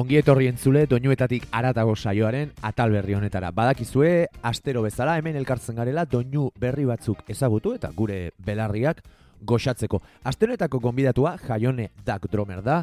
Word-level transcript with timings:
Ongi 0.00 0.16
etorri 0.16 0.46
entzule 0.48 0.86
doinuetatik 0.88 1.42
aratago 1.52 1.92
saioaren 1.92 2.54
atal 2.64 2.94
berri 2.94 3.12
honetara. 3.12 3.50
Badakizue, 3.52 4.30
astero 4.48 4.80
bezala 4.86 5.18
hemen 5.20 5.36
elkartzen 5.36 5.76
garela 5.76 6.06
doinu 6.08 6.46
berri 6.62 6.86
batzuk 6.88 7.20
ezagutu 7.28 7.74
eta 7.76 7.90
gure 7.98 8.30
belarriak 8.46 9.02
goxatzeko. 9.44 10.00
Astenetako 10.24 10.80
gonbidatua 10.86 11.34
Jaione 11.42 11.90
Duck 12.06 12.30
Drummer 12.32 12.62
da. 12.64 12.78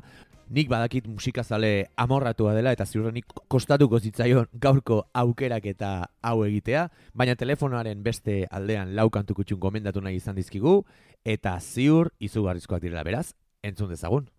Nik 0.54 0.70
badakit 0.70 1.10
musikazale 1.10 1.90
amorratua 1.98 2.54
dela 2.54 2.76
eta 2.76 2.86
ziurrenik 2.86 3.34
kostatuko 3.50 3.98
zitzaion 3.98 4.46
gaurko 4.54 5.02
aukerak 5.18 5.66
eta 5.74 5.92
hau 6.22 6.44
egitea, 6.46 6.86
baina 7.18 7.34
telefonoaren 7.36 8.06
beste 8.06 8.44
aldean 8.52 8.94
laukantu 8.96 9.42
kutxun 9.42 9.60
gomendatu 9.60 10.06
nahi 10.06 10.22
izan 10.22 10.38
dizkigu 10.38 10.84
eta 11.26 11.58
ziur 11.60 12.14
izugarrizkoak 12.20 12.86
direla 12.86 13.04
beraz, 13.04 13.32
entzun 13.64 13.90
dezagun. 13.90 14.30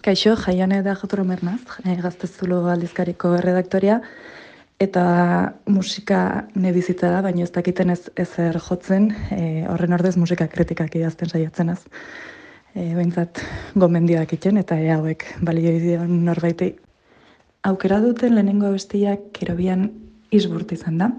Kaixo, 0.00 0.32
jaiane 0.32 0.80
da 0.80 0.94
jotro 0.96 1.24
mernaz, 1.28 1.60
eh, 1.84 1.94
gaztezulo 2.00 2.62
aldizkariko 2.72 3.34
redaktoria, 3.36 4.00
eta 4.80 5.02
musika 5.68 6.46
ne 6.54 6.72
bizitza 6.72 7.10
da, 7.12 7.20
baina 7.20 7.44
ez 7.44 7.50
dakiten 7.52 7.90
ez 7.92 8.08
ezer 8.16 8.56
jotzen, 8.64 9.10
e, 9.30 9.66
horren 9.68 9.92
ordez 9.92 10.14
musika 10.16 10.46
kritikak 10.48 10.96
idazten 10.96 11.28
saiatzen 11.28 11.74
az. 11.74 11.84
E, 12.72 12.94
Behintzat, 12.94 13.42
gomendioak 13.76 14.32
itxen, 14.32 14.56
eta 14.56 14.80
e, 14.80 14.88
hauek 14.88 15.26
balio 15.44 15.76
idion 15.76 16.24
norbaitei. 16.24 16.72
Aukera 17.68 18.00
duten 18.00 18.38
lehenengo 18.38 18.70
abestiak 18.72 19.28
kerobian 19.36 19.90
izburt 20.32 20.72
izan 20.72 20.96
da. 20.96 21.12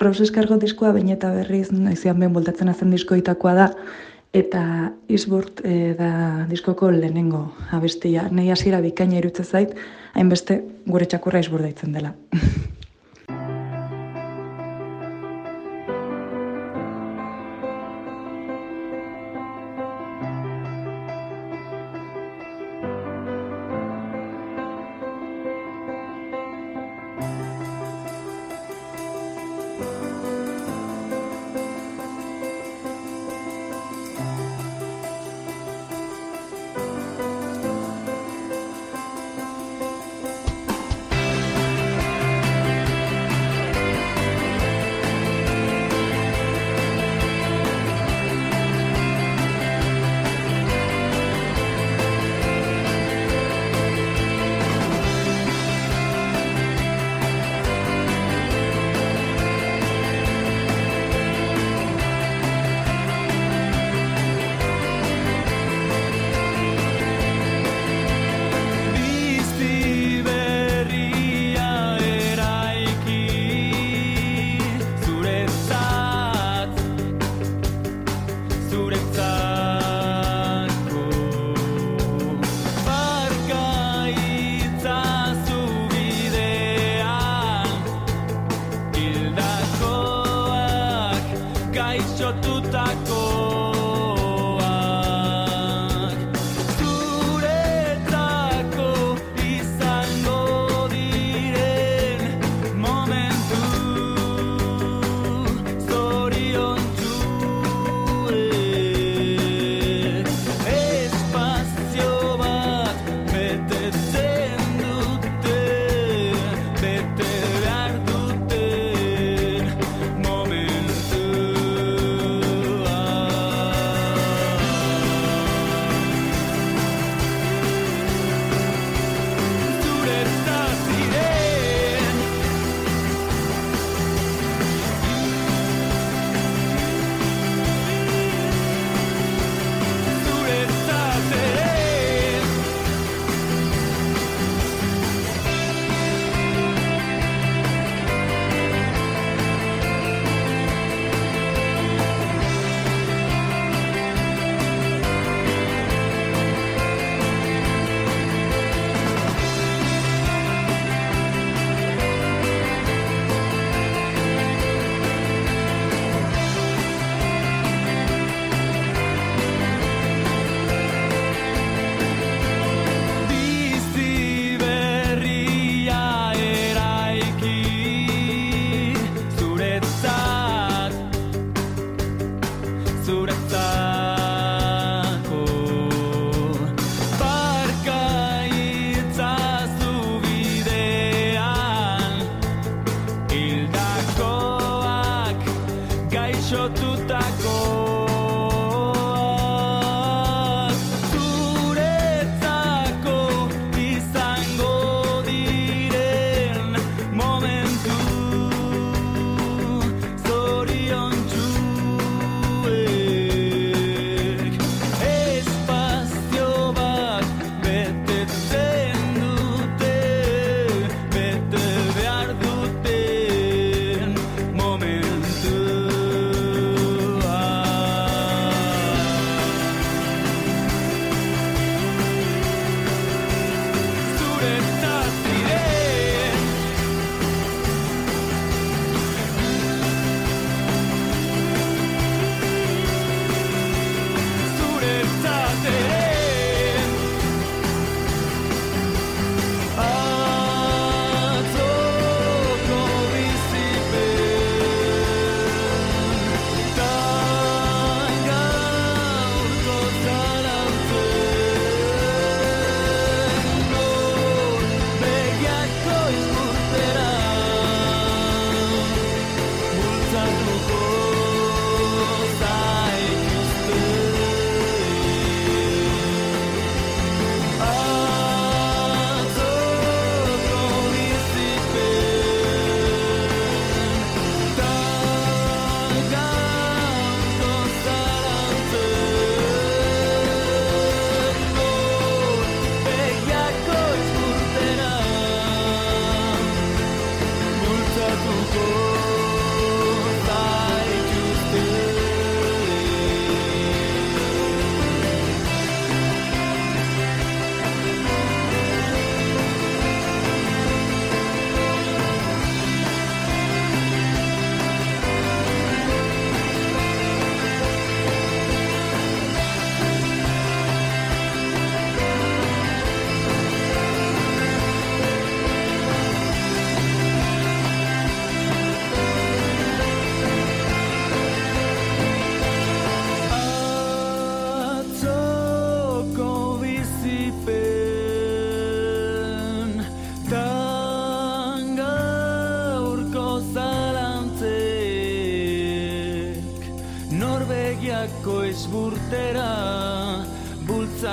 Rose 0.00 0.24
eskargo 0.24 0.56
diskoa, 0.56 0.94
baina 0.96 1.12
eta 1.12 1.28
berriz, 1.34 1.68
noizian 1.76 2.16
behin 2.24 2.32
bultatzen 2.32 2.72
azen 2.72 2.96
diskoitakoa 2.96 3.54
da, 3.60 3.72
eta 4.36 4.92
Isburt 5.08 5.62
e, 5.64 5.94
da 5.98 6.46
diskoko 6.50 6.90
lehenengo 6.92 7.46
abestia. 7.72 8.26
Nei 8.30 8.50
hasiera 8.52 8.82
bikaina 8.84 9.20
irutze 9.20 9.44
zait, 9.44 9.76
hainbeste 10.14 10.60
gure 10.86 11.08
txakurra 11.08 11.40
Isburt 11.44 11.68
daitzen 11.68 11.96
dela. 11.96 12.12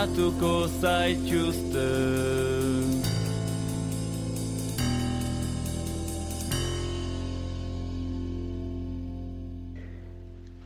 bultzatuko 0.04 0.68
zaituzte 0.82 1.84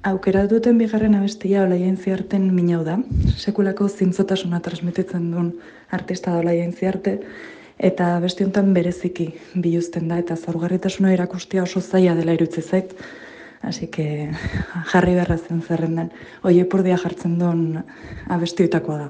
Aukera 0.07 0.47
duten 0.47 0.77
bigarren 0.79 1.15
abestia 1.15 1.65
olaien 1.65 1.97
ziarten 1.97 2.47
minau 2.55 2.83
da. 2.85 2.97
Sekulako 3.37 3.89
zintzotasuna 3.89 4.61
transmititzen 4.63 5.29
duen 5.31 5.51
artista 5.91 6.31
da 6.31 6.39
olaien 6.39 6.71
ziarte, 6.71 7.19
eta 7.77 8.19
beste 8.23 8.45
bereziki 8.47 9.33
biluzten 9.53 10.07
da, 10.07 10.17
eta 10.17 10.35
zaurgarritasuna 10.35 11.11
erakustia 11.13 11.63
oso 11.63 11.81
zaila 11.81 12.15
dela 12.15 12.33
irutze 12.33 12.61
zait. 12.61 12.95
Así 13.61 13.87
que 13.87 14.31
jarri 14.91 15.15
berra 15.15 15.37
zen 15.37 15.61
zerrendan. 15.61 16.11
Oie 16.43 16.65
jartzen 16.97 17.39
duen 17.39 17.83
abestioetakoa 18.29 18.97
da. 18.97 19.09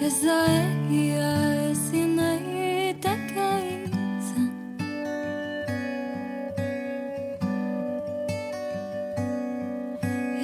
ez 0.00 0.20
da 0.22 0.44
egia 0.44 1.30
ezin 1.70 2.16
nahi 2.16 2.92
takaitzen 3.00 4.48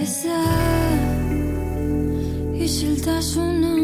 ez 0.02 0.14
da 0.25 0.40
isiltasuna 2.64 3.75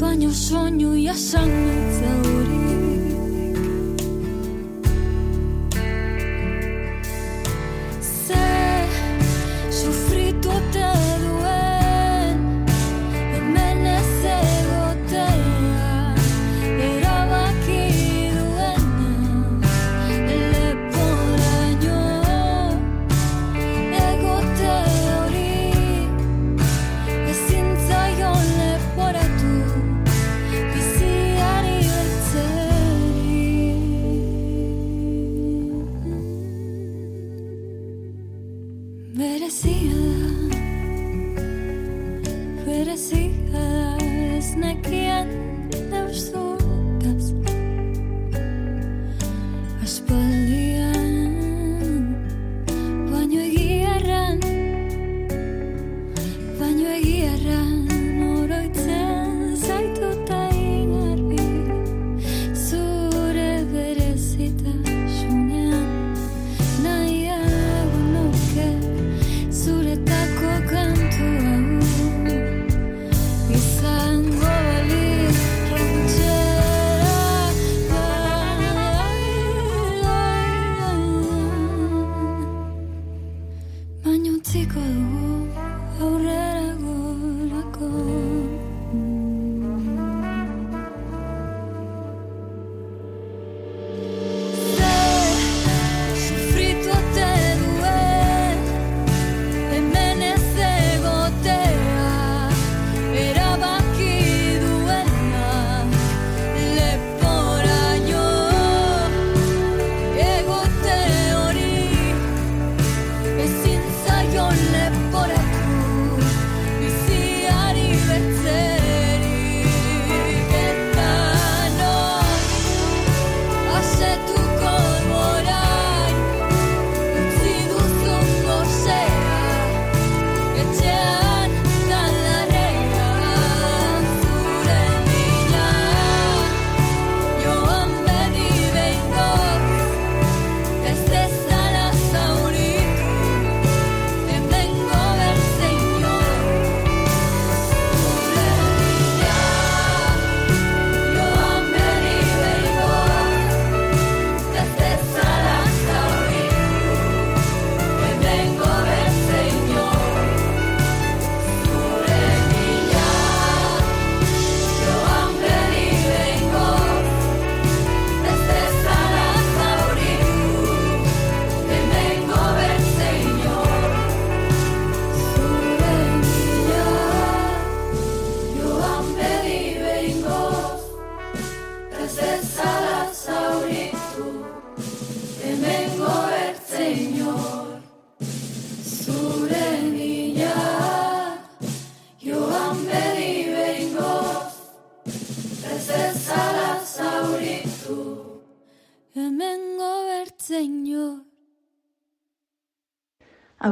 baino 0.00 0.30
soinu 0.46 0.90
jasan 1.06 1.50
nahi 1.64 1.87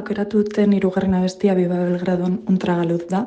aukeratu 0.06 0.44
duten 0.46 0.70
irugarren 0.76 1.16
abestia 1.18 1.54
Biba 1.58 1.80
Belgradon 1.82 2.36
untragaluz 2.46 3.08
da. 3.10 3.24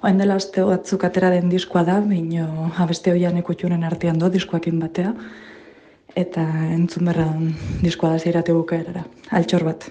Oain 0.00 0.16
dela 0.16 0.38
aste 0.40 0.62
batzuk 0.64 1.02
atera 1.04 1.28
den 1.34 1.50
diskoa 1.52 1.82
da, 1.84 1.98
baina 2.00 2.46
abeste 2.80 3.12
hoian 3.12 3.36
ekutxunen 3.40 3.84
artean 3.84 4.16
do 4.22 4.30
diskoakin 4.32 4.78
batea. 4.80 5.12
Eta 6.16 6.46
entzun 6.72 7.10
berra 7.10 7.26
diskoa 7.82 8.14
da 8.14 8.22
zeirate 8.24 8.56
bukaerara. 8.56 9.04
Altxor 9.36 9.68
bat. 9.68 9.90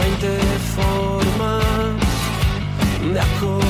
20 0.00 0.28
formas 0.74 1.94
de 3.12 3.20
acordar. 3.20 3.69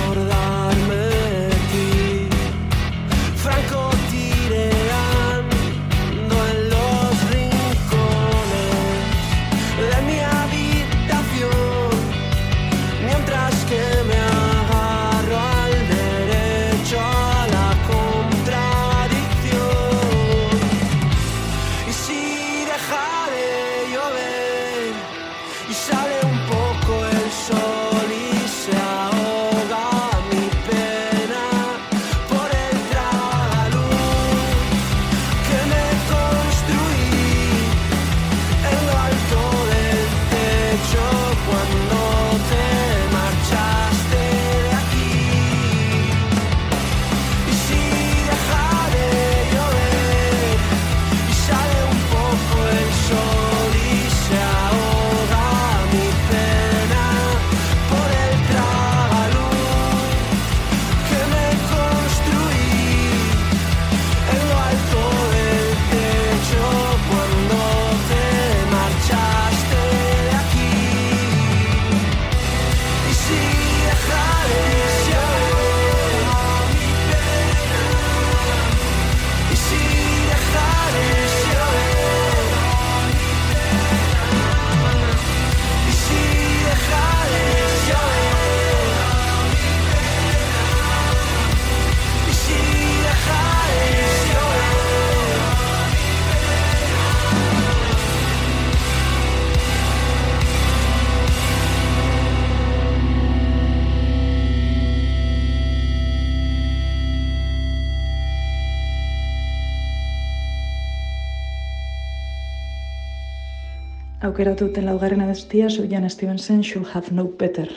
Aukeratu 114.23 114.67
duten 114.69 114.85
laugarren 114.85 115.23
abestia, 115.25 115.71
Sufjan 115.71 116.09
Stevenson, 116.11 116.63
Should 116.63 116.87
Have 116.95 117.11
No 117.11 117.25
Better. 117.25 117.69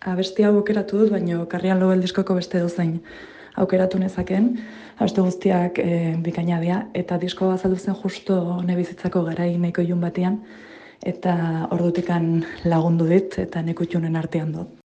Abestia 0.00 0.48
hau 0.48 0.56
aukeratu 0.58 0.98
dut, 0.98 1.12
baino 1.14 1.46
karrian 1.48 1.78
logel 1.80 2.02
diskoko 2.02 2.34
beste 2.34 2.60
dozain 2.60 2.98
aukeratu 3.56 4.00
nezaken, 4.02 4.48
abeste 4.98 5.22
guztiak 5.22 5.78
e, 5.78 6.14
bikaina 6.22 6.58
dira, 6.60 6.80
eta 6.94 7.18
disko 7.22 7.52
azaldu 7.54 7.78
zen 7.78 7.94
justo 8.02 8.60
nebizitzako 8.66 9.22
garai 9.30 9.52
neko 9.58 9.86
jun 9.86 10.02
batean, 10.02 10.40
eta 11.06 11.68
ordutikan 11.70 12.42
lagundu 12.64 13.06
dit, 13.06 13.38
eta 13.38 13.62
neko 13.62 13.84
artean 14.18 14.52
dut. 14.52 14.83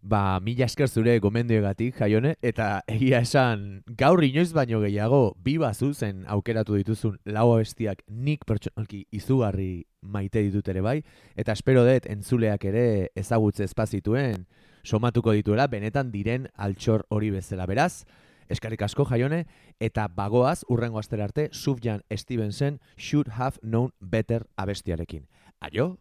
Ba, 0.00 0.38
mila 0.40 0.64
esker 0.64 0.86
zure 0.88 1.18
gomendioegatik, 1.18 1.96
jaione, 1.98 2.36
eta 2.40 2.84
egia 2.86 3.18
esan 3.24 3.82
gaur 3.98 4.22
inoiz 4.22 4.52
baino 4.54 4.78
gehiago 4.80 5.34
bi 5.42 5.58
zen 5.92 6.24
aukeratu 6.26 6.76
dituzun 6.76 7.18
lau 7.24 7.52
abestiak 7.54 8.02
nik 8.06 8.44
pertsonalki 8.44 9.06
izugarri 9.10 9.86
maite 10.00 10.40
ditut 10.40 10.68
ere 10.68 10.80
bai, 10.80 11.02
eta 11.36 11.52
espero 11.52 11.84
dut 11.84 12.06
entzuleak 12.06 12.64
ere 12.64 13.10
ezagutze 13.16 13.64
espazituen 13.64 14.46
somatuko 14.84 15.32
dituela 15.32 15.66
benetan 15.66 16.12
diren 16.12 16.48
altxor 16.56 17.04
hori 17.10 17.30
bezala 17.30 17.66
beraz. 17.66 18.04
Eskarik 18.48 18.80
asko 18.82 19.04
jaione, 19.04 19.46
eta 19.80 20.08
bagoaz 20.08 20.62
urrengo 20.68 20.98
astera 20.98 21.24
arte 21.24 21.50
Sufjan 21.52 22.02
Stevenson 22.16 22.80
Should 22.96 23.28
Have 23.36 23.58
Known 23.62 23.92
Better 24.00 24.46
abestiarekin. 24.56 25.26
Aio! 25.60 25.98